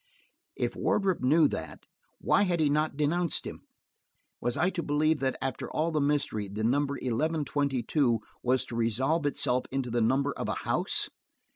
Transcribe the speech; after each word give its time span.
If 0.55 0.75
Wardrop 0.75 1.21
knew 1.21 1.47
that, 1.49 1.85
why 2.19 2.41
had 2.41 2.59
he 2.59 2.71
not 2.71 2.97
denounced 2.97 3.45
him? 3.45 3.61
Was 4.39 4.57
I 4.57 4.71
to 4.71 4.81
believe 4.81 5.19
that, 5.19 5.37
after 5.39 5.69
all 5.71 5.91
the 5.91 6.01
mystery, 6.01 6.47
the 6.47 6.63
number 6.63 6.97
eleven 6.99 7.45
twenty 7.45 7.83
two 7.83 8.19
was 8.41 8.65
to 8.65 8.75
resolve 8.75 9.27
itself 9.27 9.65
into 9.69 9.91
the 9.91 10.01
number 10.01 10.31
of 10.33 10.49
a 10.49 10.55
house? 10.65 11.07